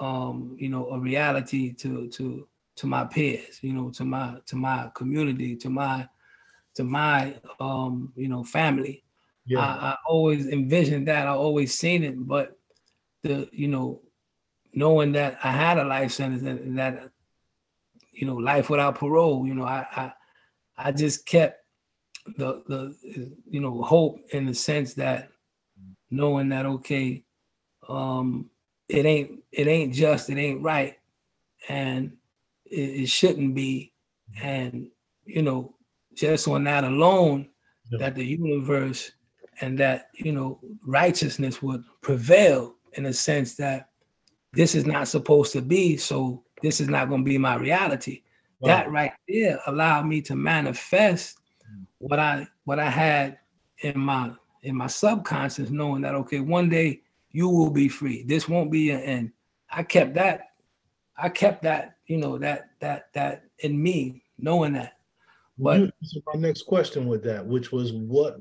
[0.00, 4.56] um, you know, a reality to to to my peers, you know, to my to
[4.56, 6.08] my community, to my
[6.74, 9.04] to my um, you know family.
[9.46, 9.60] Yeah.
[9.60, 11.26] I, I always envisioned that.
[11.26, 12.58] I always seen it, but
[13.22, 14.00] the you know,
[14.72, 17.10] knowing that I had a life sentence and that
[18.12, 20.12] you know, life without parole, you know, I, I
[20.76, 21.62] I just kept
[22.36, 25.30] the the you know hope in the sense that
[26.10, 27.24] knowing that okay,
[27.88, 28.50] um,
[28.90, 30.96] it ain't it ain't just it ain't right,
[31.68, 32.12] and
[32.66, 33.92] it, it shouldn't be,
[34.42, 34.88] and
[35.24, 35.74] you know
[36.14, 37.48] just on that alone,
[37.90, 37.98] yeah.
[37.98, 39.12] that the universe
[39.60, 43.90] and that you know righteousness would prevail in a sense that
[44.52, 48.22] this is not supposed to be, so this is not going to be my reality.
[48.62, 51.38] That right there allowed me to manifest
[51.72, 51.86] mm.
[51.98, 53.38] what I what I had
[53.82, 58.24] in my in my subconscious, knowing that okay, one day you will be free.
[58.24, 59.32] This won't be an end.
[59.70, 60.50] I kept that,
[61.16, 64.94] I kept that, you know, that that that in me, knowing that.
[65.58, 65.92] But
[66.26, 68.40] my next question with that, which was what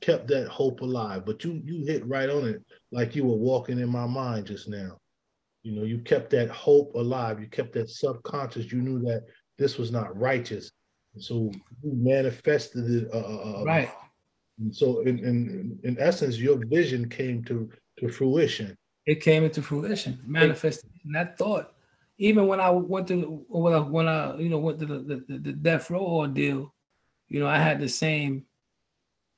[0.00, 1.24] kept that hope alive.
[1.24, 4.68] But you you hit right on it like you were walking in my mind just
[4.68, 4.98] now.
[5.62, 7.40] You know, you kept that hope alive.
[7.40, 8.72] You kept that subconscious.
[8.72, 9.24] You knew that
[9.58, 10.72] this was not righteous.
[11.18, 11.50] So
[11.82, 13.08] you manifested it.
[13.12, 13.64] Uh, uh,
[14.60, 14.74] right.
[14.74, 18.76] so in, in in essence, your vision came to to fruition.
[19.06, 20.90] It came into fruition, manifested.
[21.04, 21.72] And that thought,
[22.18, 25.38] even when I went to when I, when I you know went to the, the,
[25.38, 26.74] the death row ordeal,
[27.28, 28.44] you know, I had the same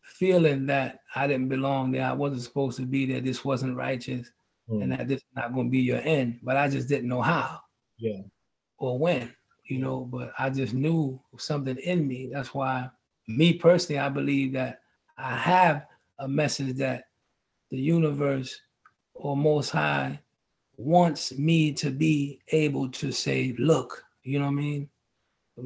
[0.02, 2.06] feeling that I didn't belong there.
[2.06, 3.20] I wasn't supposed to be there.
[3.20, 4.30] This wasn't righteous
[4.68, 4.82] mm.
[4.82, 6.40] and that this is not going to be your end.
[6.42, 7.60] But I just didn't know how.
[7.98, 8.22] Yeah.
[8.78, 9.32] Or when,
[9.68, 12.30] you know, but I just knew something in me.
[12.32, 12.90] That's why,
[13.28, 14.80] me personally, I believe that
[15.16, 15.86] I have
[16.18, 17.04] a message that
[17.70, 18.60] the universe
[19.14, 20.20] or Most High
[20.76, 24.88] wants me to be able to say, look, you know what I mean?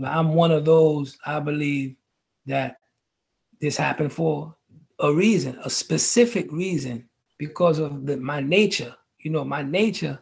[0.04, 1.96] I'm one of those, I believe
[2.46, 2.76] that
[3.61, 4.54] this happened for
[5.00, 8.94] a reason, a specific reason because of the, my nature.
[9.18, 10.18] You know, my nature,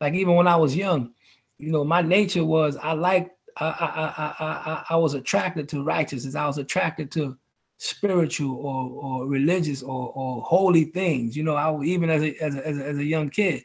[0.00, 1.12] like even when I was young,
[1.58, 5.82] you know, my nature was I liked, I, I, I, I, I was attracted to
[5.82, 6.34] righteousness.
[6.34, 7.36] I was attracted to
[7.78, 11.36] spiritual or, or religious or, or holy things.
[11.36, 13.64] You know, I even as a, as a, as a, as a young kid,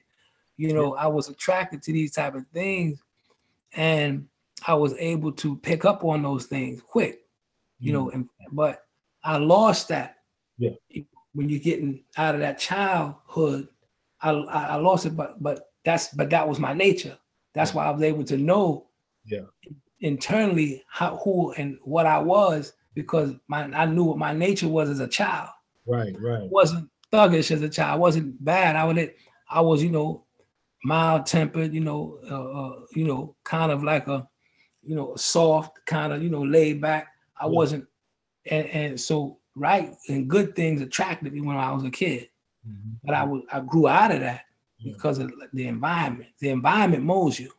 [0.58, 3.02] you know, I was attracted to these type of things,
[3.74, 4.28] and
[4.66, 7.20] I was able to pick up on those things quick.
[7.80, 8.86] You mm know, and, but
[9.24, 10.18] I lost that.
[10.58, 10.72] Yeah
[11.34, 13.68] when you're getting out of that childhood,
[14.22, 17.18] I, I, lost it, but but that's but that was my nature.
[17.54, 18.88] That's why I was able to know
[19.26, 19.42] yeah.
[20.00, 24.90] internally how who and what I was because my I knew what my nature was
[24.90, 25.50] as a child.
[25.86, 26.50] Right, right.
[26.50, 27.94] wasn't thuggish as a child.
[27.94, 28.76] I wasn't bad.
[28.76, 29.14] I would
[29.50, 30.26] I was, you know,
[30.84, 34.28] mild tempered, you know, uh, uh, you know, kind of like a,
[34.82, 37.08] you know, soft, kind of, you know, laid back.
[37.40, 37.52] I yeah.
[37.52, 37.88] wasn't,
[38.50, 42.30] and, and so right and good things attracted me when I was a kid.
[42.68, 42.94] Mm-hmm.
[43.04, 44.46] But I was I grew out of that.
[44.84, 46.30] because of the environment.
[46.40, 47.52] The environment molds you.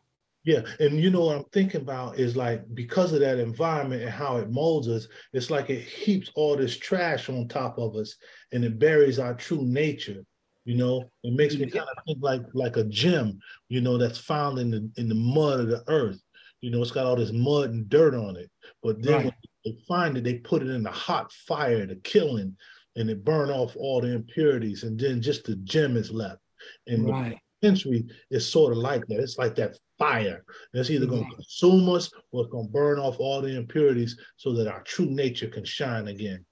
[0.44, 4.10] Yeah, and you know what I'm thinking about is like because of that environment and
[4.10, 8.16] how it molds us, it's like it heaps all this trash on top of us
[8.52, 10.22] and it buries our true nature.
[10.66, 14.18] You know, it makes me kind of think like like a gem, you know, that's
[14.18, 16.20] found in the in the mud of the earth.
[16.60, 18.50] You know, it's got all this mud and dirt on it.
[18.82, 19.24] But then right.
[19.24, 22.56] when they find it, they put it in the hot fire, the killing,
[22.96, 26.40] and it burn off all the impurities, and then just the gem is left.
[26.86, 27.38] And right.
[27.64, 29.20] Century is sort of like that.
[29.20, 30.44] It's like that fire.
[30.72, 31.34] It's either going to mm-hmm.
[31.36, 35.06] consume us or it's going to burn off all the impurities so that our true
[35.06, 36.44] nature can shine again.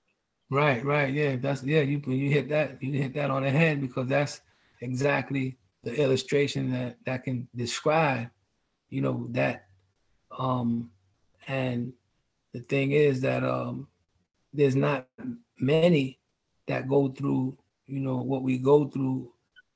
[0.51, 1.81] Right, right, yeah, that's yeah.
[1.81, 4.42] You you hit that you hit that on the head because that's
[4.83, 8.29] exactly the illustration that that can describe,
[8.90, 9.64] you know, that.
[10.38, 10.90] Um,
[11.48, 11.94] and
[12.53, 13.88] the thing is that um,
[14.53, 15.09] there's not
[15.59, 16.18] many
[16.66, 19.33] that go through, you know, what we go through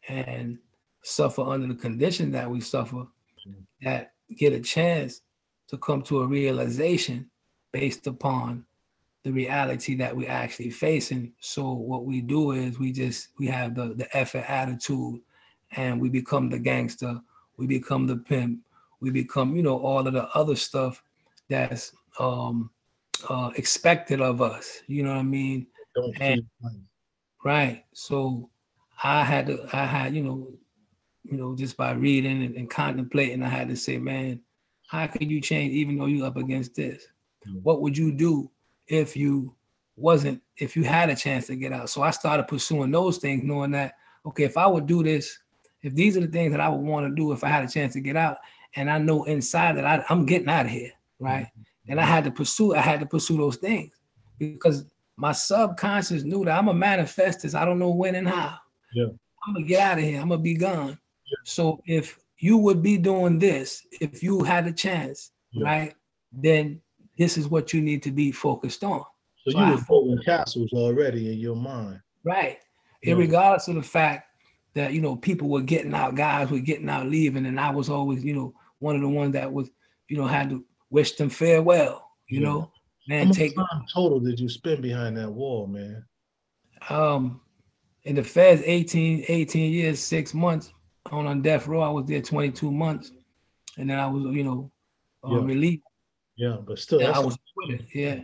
[0.09, 0.59] and
[1.07, 3.07] suffer under the condition that we suffer
[3.81, 5.21] that get a chance
[5.69, 7.31] to come to a realization
[7.73, 8.64] based upon
[9.23, 11.33] the reality that we're actually facing.
[11.40, 15.21] So what we do is we just we have the the effort attitude
[15.77, 17.21] and we become the gangster,
[17.57, 18.61] we become the pimp,
[19.01, 21.05] we become, you know, all of the other stuff
[21.49, 22.71] that's um
[23.31, 24.83] uh expected of us.
[24.88, 25.69] You know what I mean?
[26.21, 26.42] And,
[27.45, 27.85] right.
[27.92, 28.51] So
[29.05, 30.49] I had to I had, you know,
[31.30, 34.40] you know, just by reading and, and, contemplating, I had to say, man,
[34.88, 37.06] how can you change even though you're up against this?
[37.46, 37.58] Mm-hmm.
[37.62, 38.50] What would you do
[38.86, 39.54] if you
[39.96, 41.90] wasn't, if you had a chance to get out?
[41.90, 45.38] So I started pursuing those things, knowing that, okay, if I would do this,
[45.82, 47.68] if these are the things that I would want to do if I had a
[47.68, 48.38] chance to get out,
[48.74, 51.46] and I know inside that I, am getting out of here, right?
[51.46, 51.90] Mm-hmm.
[51.90, 53.92] And I had to pursue, I had to pursue those things
[54.38, 54.84] because
[55.16, 57.54] my subconscious knew that I'm a manifestist.
[57.54, 58.58] I don't know when and how.
[58.92, 59.06] Yeah.
[59.46, 60.20] I'm gonna get out of here.
[60.20, 60.98] I'm gonna be gone.
[61.44, 65.64] So if you would be doing this, if you had a chance, yeah.
[65.64, 65.94] right,
[66.32, 66.80] then
[67.16, 69.04] this is what you need to be focused on.
[69.44, 72.00] So, so you were building castles already in your mind.
[72.24, 72.58] Right.
[73.02, 73.14] Yeah.
[73.14, 74.28] Regardless of the fact
[74.74, 77.88] that, you know, people were getting out, guys were getting out, leaving, and I was
[77.88, 79.70] always, you know, one of the ones that was,
[80.08, 82.46] you know, had to wish them farewell, you yeah.
[82.46, 82.72] know.
[83.08, 86.04] Man, How much take time total did you spend behind that wall, man?
[86.90, 87.40] Um,
[88.02, 90.72] in the Feds, 18, 18 years, six months
[91.12, 91.81] on on death row.
[91.81, 93.12] I was there 22 months,
[93.77, 94.71] and then I was, you know,
[95.25, 95.45] uh, yeah.
[95.45, 95.83] released.
[96.37, 97.37] Yeah, but still, I was.
[97.92, 98.21] Yeah.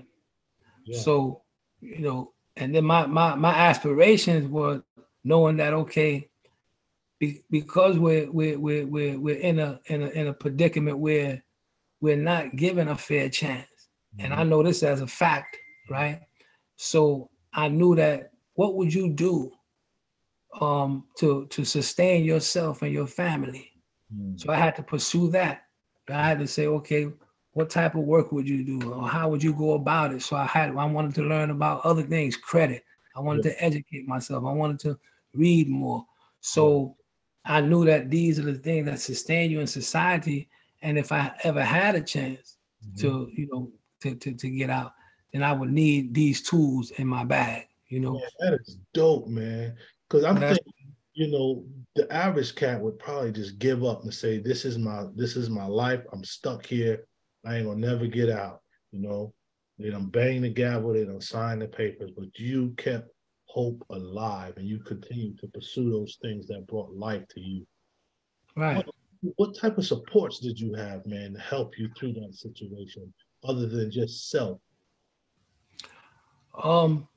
[0.84, 0.98] yeah.
[0.98, 1.42] So,
[1.80, 4.82] you know, and then my my my aspirations were
[5.24, 6.28] knowing that okay,
[7.18, 11.42] be, because we're we're we're we're we're in a in a in a predicament where
[12.00, 13.68] we're not given a fair chance,
[14.16, 14.24] mm-hmm.
[14.24, 14.50] and I mm-hmm.
[14.50, 15.56] know this as a fact,
[15.88, 16.20] right?
[16.76, 19.52] So I knew that what would you do
[20.60, 23.70] um, to to sustain yourself and your family.
[24.14, 24.40] Mm.
[24.40, 25.62] So I had to pursue that.
[26.08, 27.08] I had to say, okay,
[27.52, 30.22] what type of work would you do, or how would you go about it?
[30.22, 32.84] So I had I wanted to learn about other things, credit.
[33.14, 33.52] I wanted yeah.
[33.52, 34.44] to educate myself.
[34.44, 34.98] I wanted to
[35.34, 36.04] read more.
[36.40, 36.96] So
[37.44, 40.48] I knew that these are the things that sustain you in society.
[40.80, 43.00] And if I ever had a chance mm-hmm.
[43.00, 44.92] to, you know, to, to, to get out,
[45.32, 48.18] then I would need these tools in my bag, you know.
[48.18, 49.76] Yeah, that is dope, man.
[50.12, 51.64] Because I'm thinking, you know,
[51.96, 55.48] the average cat would probably just give up and say, "This is my this is
[55.48, 56.04] my life.
[56.12, 57.06] I'm stuck here.
[57.46, 59.34] I ain't gonna never get out." You know,
[59.78, 63.08] they don't bang the gavel, they don't sign the papers, but you kept
[63.46, 67.66] hope alive and you continue to pursue those things that brought life to you.
[68.54, 68.76] Right.
[68.76, 73.12] What, what type of supports did you have, man, to help you through that situation,
[73.44, 74.60] other than just self?
[76.62, 77.08] Um,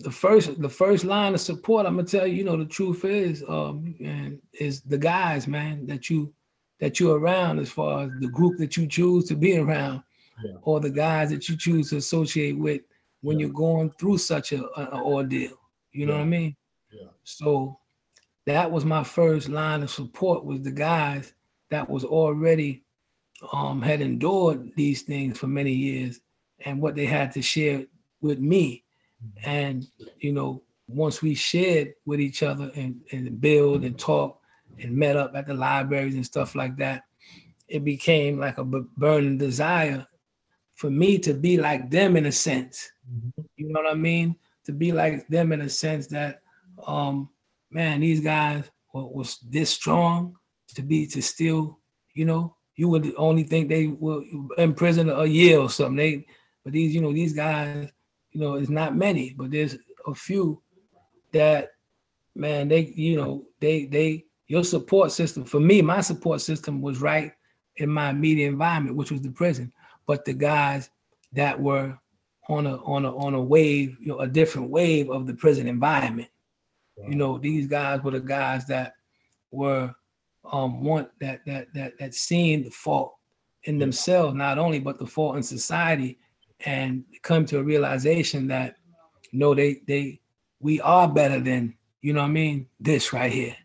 [0.00, 3.04] the first the first line of support i'm gonna tell you you know the truth
[3.04, 6.32] is um and is the guys man that you
[6.78, 10.02] that you're around as far as the group that you choose to be around
[10.44, 10.52] yeah.
[10.62, 12.82] or the guys that you choose to associate with
[13.22, 13.46] when yeah.
[13.46, 15.58] you're going through such a, a ordeal
[15.92, 16.18] you know yeah.
[16.18, 16.56] what i mean
[16.92, 17.08] yeah.
[17.24, 17.78] so
[18.46, 21.34] that was my first line of support was the guys
[21.70, 22.84] that was already
[23.52, 26.20] um had endured these things for many years
[26.64, 27.84] and what they had to share
[28.20, 28.84] with me
[29.44, 29.86] and,
[30.18, 34.40] you know, once we shared with each other and, and build and talk
[34.80, 37.04] and met up at the libraries and stuff like that,
[37.68, 40.06] it became like a burning desire
[40.74, 42.90] for me to be like them in a sense.
[43.10, 43.42] Mm-hmm.
[43.56, 44.36] You know what I mean?
[44.66, 46.42] To be like them in a sense that,
[46.86, 47.30] um,
[47.70, 50.36] man, these guys were, was this strong
[50.74, 51.78] to be to still,
[52.14, 54.22] you know, you would only think they were
[54.58, 55.96] in prison a year or something.
[55.96, 56.26] They,
[56.64, 57.90] but these, you know, these guys
[58.32, 60.60] you know, it's not many, but there's a few
[61.32, 61.70] that
[62.34, 67.00] man, they, you know, they, they, your support system, for me, my support system was
[67.00, 67.32] right
[67.76, 69.72] in my immediate environment, which was the prison.
[70.06, 70.90] But the guys
[71.32, 71.98] that were
[72.48, 75.66] on a on a on a wave, you know, a different wave of the prison
[75.66, 76.28] environment.
[76.96, 77.08] Wow.
[77.08, 78.94] You know, these guys were the guys that
[79.50, 79.94] were
[80.50, 83.14] um want that that that that seeing the fault
[83.64, 86.18] in themselves, not only but the fault in society,
[86.64, 88.76] and come to a realization that
[89.32, 90.20] no, they they
[90.60, 92.66] we are better than you know what I mean.
[92.80, 93.56] This right here,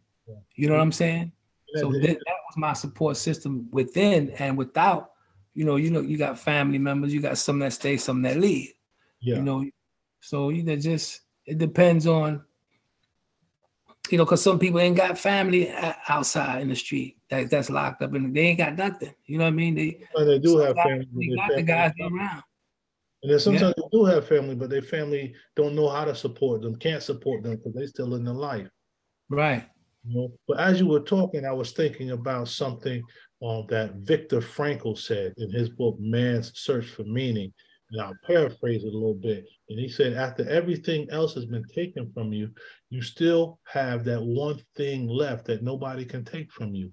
[0.56, 1.32] you know what I'm saying.
[1.76, 5.12] So that, that was my support system within and without.
[5.54, 8.38] You know, you know, you got family members, you got some that stay, some that
[8.38, 8.74] leave.
[9.20, 9.38] Yeah.
[9.38, 9.66] You know,
[10.22, 12.44] so you know, just it depends on
[14.12, 15.72] you know, because some people ain't got family
[16.08, 19.14] outside in the street that, that's locked up and they ain't got nothing.
[19.26, 19.76] You know what I mean?
[19.76, 21.08] They, well, they do have family.
[21.14, 22.44] They got the guys around.
[23.24, 23.84] And then sometimes yeah.
[23.92, 27.44] they do have family, but their family don't know how to support them, can't support
[27.44, 28.68] them because they're still in the life.
[29.30, 29.66] Right.
[30.06, 30.34] You know?
[30.48, 33.02] But as you were talking, I was thinking about something
[33.44, 37.54] um, that Viktor Frankl said in his book, Man's Search for Meaning.
[37.92, 39.46] And I'll paraphrase it a little bit.
[39.70, 42.50] And he said, after everything else has been taken from you,
[42.90, 46.92] you still have that one thing left that nobody can take from you.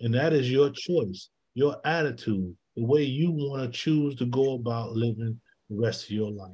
[0.00, 4.54] And that is your choice, your attitude, the way you want to choose to go
[4.54, 5.38] about living
[5.70, 6.50] the rest of your life.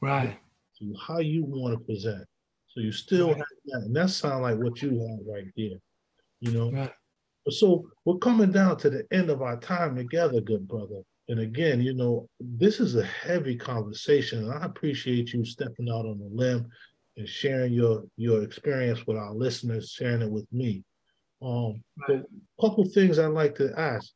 [0.00, 0.38] Right.
[0.74, 2.24] So how you want to present.
[2.68, 3.36] So you still right.
[3.36, 3.82] have that.
[3.86, 5.78] And that sounds like what you have right there.
[6.40, 6.70] You know?
[6.70, 6.92] Right.
[7.50, 11.02] So we're coming down to the end of our time together, good brother.
[11.28, 16.04] And again, you know, this is a heavy conversation, and I appreciate you stepping out
[16.04, 16.68] on the limb
[17.16, 20.84] and sharing your your experience with our listeners, sharing it with me.
[21.40, 22.22] Um, a
[22.60, 24.12] couple things I'd like to ask,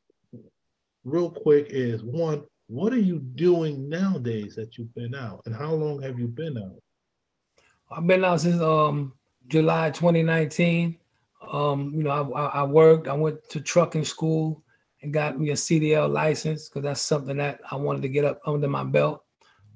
[1.04, 5.72] real quick, is one, what are you doing nowadays that you've been out, and how
[5.72, 6.80] long have you been out?
[7.90, 9.14] I've been out since um,
[9.48, 10.98] July 2019.
[11.50, 13.08] Um, you know, I, I worked.
[13.08, 14.62] I went to trucking school
[15.02, 18.40] and got me a CDL license because that's something that I wanted to get up
[18.46, 19.24] under my belt.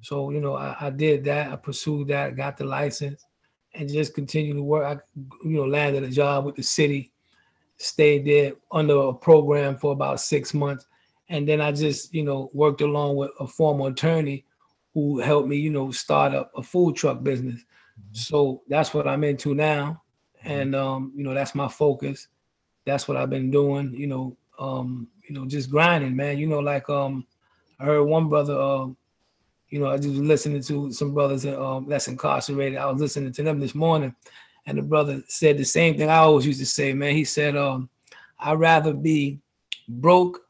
[0.01, 1.51] So, you know, I, I did that.
[1.51, 3.25] I pursued that, got the license,
[3.73, 4.85] and just continued to work.
[4.85, 7.11] I, you know, landed a job with the city,
[7.77, 10.85] stayed there under a program for about six months.
[11.33, 14.45] And then I just, you know, worked along with a former attorney
[14.93, 17.59] who helped me, you know, start up a food truck business.
[17.59, 18.13] Mm-hmm.
[18.13, 20.03] So that's what I'm into now.
[20.43, 22.27] And, um, you know, that's my focus.
[22.85, 26.37] That's what I've been doing, you know, um, you know, just grinding, man.
[26.37, 27.25] You know, like um,
[27.79, 28.85] I heard one brother, uh,
[29.69, 32.77] you know, I just was listening to some brothers um, that's incarcerated.
[32.77, 34.13] I was listening to them this morning,
[34.67, 37.15] and the brother said the same thing I always used to say, man.
[37.15, 37.89] He said, um,
[38.37, 39.39] I'd rather be
[39.87, 40.42] broke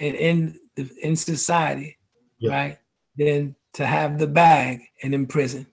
[0.00, 0.60] and in
[1.02, 1.98] in society,
[2.38, 2.50] yeah.
[2.50, 2.78] right,
[3.16, 5.66] than to have the bag and in prison.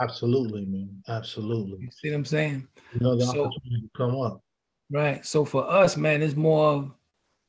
[0.00, 1.02] Absolutely, man.
[1.08, 1.78] Absolutely.
[1.80, 2.68] You see what I'm saying?
[2.94, 4.42] You know, the so, opportunity to come up.
[4.90, 5.24] Right.
[5.24, 6.92] So for us, man, it's more of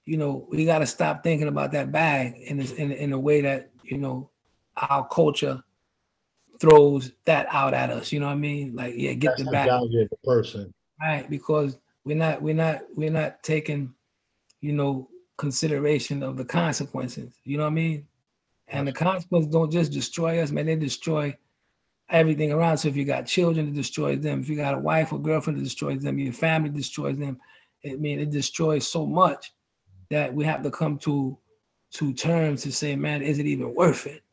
[0.05, 3.19] you know, we got to stop thinking about that bag in, this, in in a
[3.19, 4.29] way that you know
[4.75, 5.63] our culture
[6.59, 8.11] throws that out at us.
[8.11, 8.75] You know what I mean?
[8.75, 9.69] Like, yeah, get That's the bag.
[9.69, 11.29] The person, right?
[11.29, 13.93] Because we're not we're not we're not taking,
[14.61, 17.33] you know, consideration of the consequences.
[17.43, 18.07] You know what I mean?
[18.67, 20.65] And the consequences don't just destroy us, man.
[20.65, 21.35] They destroy
[22.09, 22.77] everything around.
[22.77, 24.41] So if you got children, it destroys them.
[24.41, 26.19] If you got a wife or girlfriend, it destroys them.
[26.19, 27.39] Your family destroys them.
[27.85, 29.53] I mean, it destroys so much
[30.09, 31.37] that we have to come to
[31.93, 34.23] to terms to say, man, is it even worth it?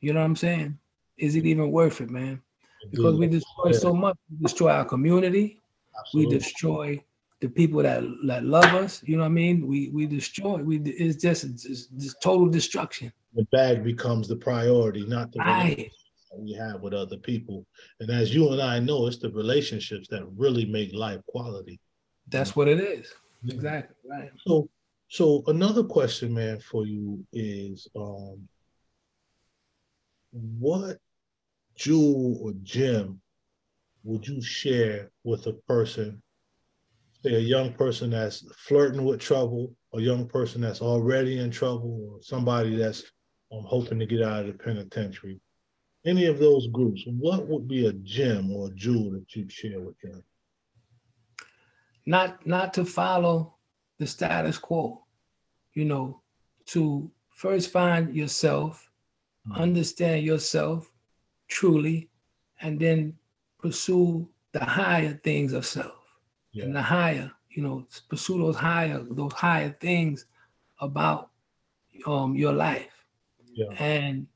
[0.00, 0.78] You know what I'm saying?
[1.18, 2.42] Is it even worth it, man?
[2.90, 4.16] Because we destroy so much.
[4.30, 5.60] We destroy our community.
[5.98, 6.34] Absolutely.
[6.34, 7.04] We destroy
[7.40, 9.02] the people that that love us.
[9.04, 9.66] You know what I mean?
[9.66, 10.58] We we destroy.
[10.58, 13.12] We it's just it's, it's total destruction.
[13.34, 15.88] The bag becomes the priority, not the
[16.36, 17.66] we have with other people.
[17.98, 21.80] And as you and I know, it's the relationships that really make life quality.
[22.28, 23.12] That's what it is.
[23.48, 23.96] Exactly.
[24.08, 24.30] Right.
[24.46, 24.68] So
[25.08, 28.48] so another question, man, for you is um,
[30.30, 30.98] what
[31.74, 33.20] jewel or gem
[34.04, 36.22] would you share with a person,
[37.22, 42.08] say a young person that's flirting with trouble, a young person that's already in trouble,
[42.10, 43.04] or somebody that's
[43.52, 45.40] um, hoping to get out of the penitentiary?
[46.06, 49.80] Any of those groups, what would be a gem or a jewel that you'd share
[49.80, 50.24] with them?
[52.06, 53.54] Not not to follow
[53.98, 55.04] the status quo,
[55.74, 56.22] you know,
[56.66, 58.90] to first find yourself,
[59.46, 59.60] mm-hmm.
[59.60, 60.90] understand yourself
[61.48, 62.08] truly,
[62.62, 63.14] and then
[63.58, 65.99] pursue the higher things of self.
[66.52, 66.64] Yeah.
[66.64, 70.26] And the higher, you know, pursue those higher, those higher things
[70.80, 71.30] about
[72.06, 73.04] um your life.
[73.52, 73.70] Yeah.
[73.78, 74.26] And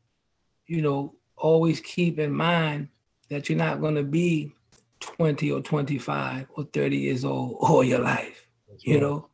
[0.67, 2.89] you know, always keep in mind
[3.29, 4.53] that you're not going to be
[5.01, 8.49] 20 or 25 or 30 years old all your life.
[8.69, 9.03] That's you right.
[9.03, 9.29] know?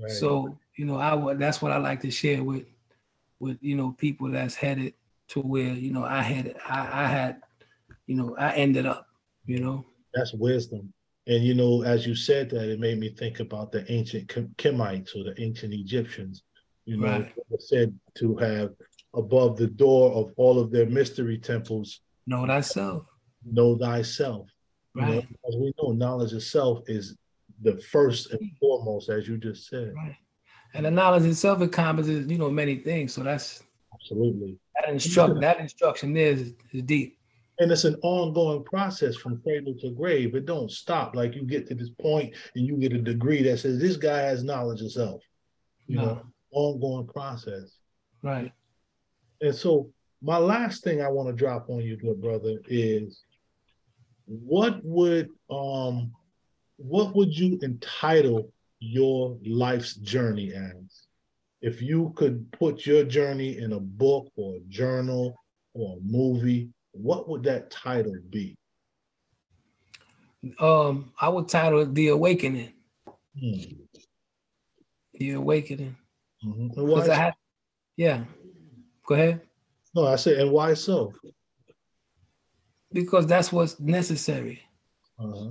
[0.00, 0.10] Right.
[0.10, 2.64] So, you know, I that's what I like to share with
[3.40, 4.94] with you know people that's headed
[5.28, 7.42] to where, you know, I had I, I had,
[8.06, 9.06] you know, I ended up,
[9.44, 9.84] you know.
[10.14, 10.92] That's wisdom.
[11.26, 15.14] And you know, as you said that, it made me think about the ancient Kemites
[15.14, 16.42] or the ancient Egyptians.
[16.84, 17.32] You know, right.
[17.58, 18.70] said to have
[19.14, 22.00] above the door of all of their mystery temples.
[22.26, 23.04] Know thyself.
[23.44, 24.48] Know thyself.
[24.94, 25.08] Right.
[25.08, 27.16] You know, as we know, knowledge itself is
[27.62, 29.92] the first and foremost, as you just said.
[29.94, 30.16] Right.
[30.74, 33.12] And the knowledge itself encompasses, you know, many things.
[33.12, 33.62] So that's
[33.94, 35.40] absolutely that instruction.
[35.40, 37.18] That instruction there is, is deep.
[37.62, 40.34] And it's an ongoing process from cradle to grave.
[40.34, 41.14] It don't stop.
[41.14, 44.18] Like you get to this point and you get a degree that says this guy
[44.18, 45.22] has knowledge of self.
[45.86, 46.04] You no.
[46.04, 47.76] know, ongoing process.
[48.20, 48.50] Right.
[49.40, 53.22] And so my last thing I want to drop on you, good brother, is
[54.26, 56.10] what would um
[56.78, 58.50] what would you entitle
[58.80, 61.06] your life's journey as?
[61.60, 65.36] If you could put your journey in a book or a journal
[65.74, 68.54] or a movie, what would that title be?
[70.58, 72.72] Um, I would title it The Awakening.
[73.38, 73.54] Hmm.
[75.14, 75.96] The Awakening.
[76.44, 77.10] Mm-hmm.
[77.10, 77.34] I had,
[77.96, 78.24] yeah.
[79.06, 79.40] Go ahead.
[79.94, 81.12] No, I said, and why so?
[82.92, 84.62] Because that's what's necessary.
[85.18, 85.50] Uh-huh.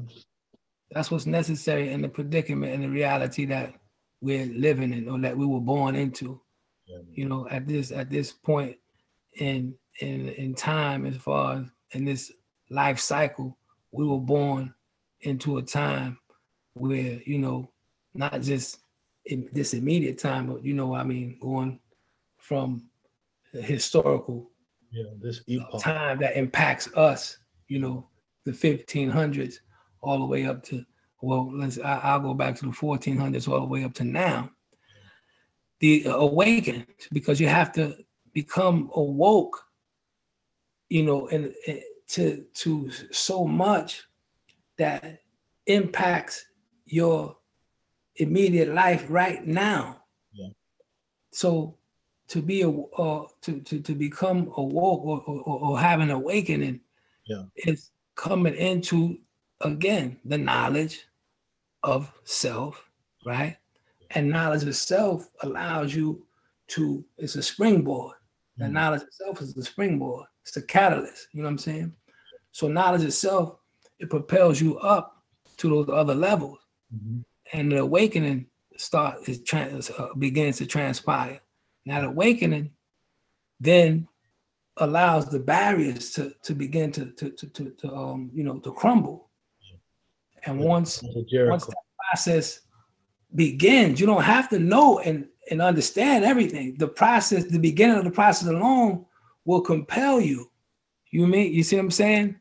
[0.91, 3.73] That's what's necessary in the predicament and the reality that
[4.19, 6.41] we're living in or that we were born into.
[6.85, 6.99] Yeah.
[7.13, 8.77] You know, at this at this point
[9.37, 12.31] in in in time, as far as in this
[12.69, 13.57] life cycle,
[13.91, 14.73] we were born
[15.21, 16.17] into a time
[16.73, 17.69] where you know
[18.13, 18.79] not just
[19.25, 21.79] in this immediate time, but you know, I mean, going
[22.37, 22.83] from
[23.53, 24.51] historical
[24.91, 25.81] yeah, this uh, epoch.
[25.81, 27.37] time that impacts us,
[27.67, 28.07] you know,
[28.45, 29.55] the 1500s
[30.01, 30.83] all the way up to,
[31.21, 34.49] well, let's, I, will go back to the 1400s all the way up to now.
[35.79, 37.95] The awakened because you have to
[38.33, 39.57] become awoke,
[40.91, 44.03] you know, and, and to to so much
[44.77, 45.21] that
[45.65, 46.45] impacts
[46.85, 47.37] your
[48.17, 50.03] immediate life right now.
[50.33, 50.49] Yeah.
[51.31, 51.77] So
[52.27, 56.81] to be a uh, to, to to become awoke or, or, or have an awakening
[57.25, 57.43] yeah.
[57.55, 59.17] is coming into
[59.61, 61.07] again the knowledge
[61.83, 62.83] of self,
[63.25, 63.55] right?
[64.09, 66.25] And knowledge of self allows you
[66.67, 68.15] to, it's a springboard.
[68.15, 68.63] Mm-hmm.
[68.63, 71.95] That knowledge itself is the springboard, it's the catalyst, you know what I'm saying?
[72.51, 73.55] So knowledge itself,
[73.99, 75.23] it propels you up
[75.57, 76.59] to those other levels.
[76.93, 77.21] Mm-hmm
[77.53, 78.47] and the awakening
[78.77, 81.39] start is trans, uh, begins to transpire.
[81.85, 82.71] Now, the awakening
[83.59, 84.07] then
[84.77, 88.71] allows the barriers to to begin to to to, to, to um you know to
[88.71, 89.29] crumble.
[90.45, 91.75] And once once that
[92.09, 92.61] process
[93.35, 96.75] begins, you don't have to know and and understand everything.
[96.77, 99.05] The process, the beginning of the process alone,
[99.45, 100.51] will compel you.
[101.11, 102.35] You mean you see what I'm saying?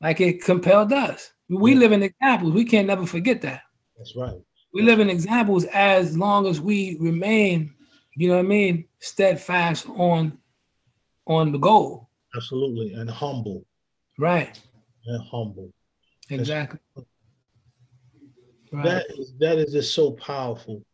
[0.00, 1.32] Like it compelled us.
[1.48, 1.78] We yeah.
[1.78, 2.52] live in examples.
[2.52, 3.62] We can't never forget that.
[3.96, 4.40] That's right
[4.72, 7.74] we live in examples as long as we remain,
[8.14, 10.38] you know what I mean, steadfast on
[11.26, 12.08] on the goal.
[12.34, 13.64] Absolutely, and humble.
[14.18, 14.60] Right.
[15.06, 15.72] And humble.
[16.30, 16.80] Exactly.
[18.72, 18.84] Right.
[18.84, 20.84] That is that is just so powerful.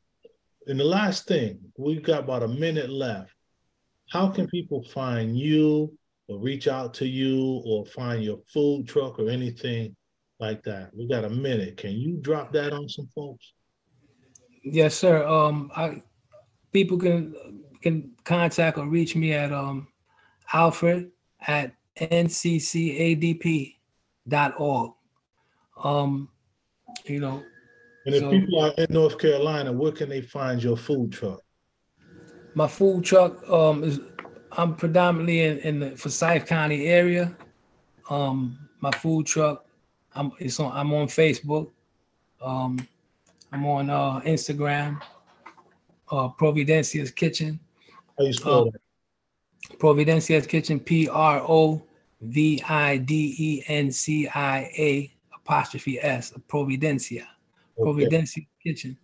[0.67, 3.34] And the last thing, we've got about a minute left.
[4.15, 5.93] How can people find you
[6.29, 9.97] or reach out to you or find your food truck or anything
[10.39, 10.91] like that?
[10.97, 11.77] We got a minute.
[11.77, 13.55] Can you drop that on some folks?
[14.63, 15.27] Yes, sir.
[15.27, 16.01] Um, I
[16.71, 17.35] people can
[17.83, 19.89] can contact or reach me at um
[20.53, 21.11] Alfred
[21.49, 22.53] at nccadp.org.
[25.83, 26.29] Um,
[27.05, 27.43] you know.
[28.07, 31.44] And if so, people are in North Carolina, where can they find your food truck?
[32.55, 34.01] My food truck um is
[34.53, 37.37] I'm predominantly in, in the Forsyth County area.
[38.09, 39.67] Um, my food truck,
[40.15, 41.71] I'm it's on I'm on Facebook.
[42.41, 42.87] Um,
[43.53, 45.01] I'm on uh, Instagram,
[46.11, 47.59] uh, Providencia's Kitchen.
[48.19, 48.81] How you spell that?
[49.79, 51.83] Providencia's Kitchen, P R O
[52.21, 57.27] V I D E N C I A apostrophe S, Providencia.
[57.79, 58.07] Okay.
[58.07, 58.97] Providencia Kitchen.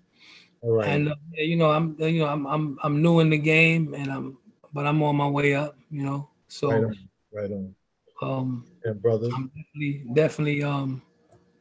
[0.62, 0.88] All right.
[0.88, 4.11] And uh, you know, I'm you know, I'm I'm I'm new in the game, and
[4.11, 4.38] I'm
[4.72, 5.76] but I'm on my way up.
[5.90, 7.08] You know, so right on.
[7.32, 7.74] Right on.
[8.22, 9.28] Um, yeah, brother.
[9.32, 11.02] I'm definitely definitely um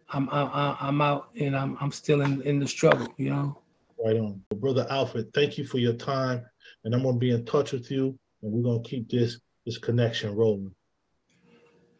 [0.10, 3.58] I'm I'm I'm out and I'm I'm still in in the struggle, you know.
[4.04, 5.34] Right on, brother Alfred.
[5.34, 6.46] Thank you for your time,
[6.84, 10.36] and I'm gonna be in touch with you, and we're gonna keep this this connection
[10.36, 10.74] rolling.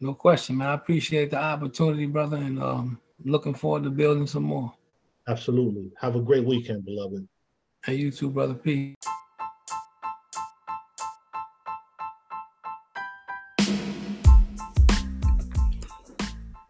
[0.00, 0.68] No question, man.
[0.68, 4.72] I appreciate the opportunity, brother, and um, looking forward to building some more.
[5.30, 5.92] Absolutely.
[6.00, 7.24] Have a great weekend, beloved.
[7.86, 8.54] And you too, brother.
[8.54, 8.96] Peace.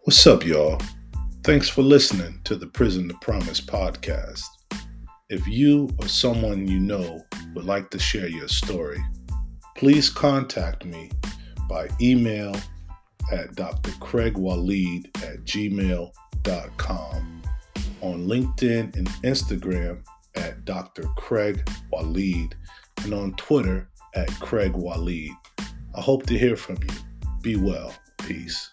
[0.02, 0.78] What's up, y'all?
[1.42, 4.44] Thanks for listening to the Prison to Promise podcast.
[5.30, 9.02] If you or someone you know would like to share your story,
[9.74, 11.10] please contact me
[11.66, 12.54] by email
[13.32, 16.10] at drcraigwaleed at gmail.com,
[18.02, 20.02] on LinkedIn and Instagram
[20.34, 21.04] at Dr.
[21.16, 22.52] Craig Waleed,
[23.04, 25.30] and on Twitter at Craig Waleed.
[25.94, 26.94] I hope to hear from you.
[27.42, 27.94] Be well.
[28.18, 28.70] Peace.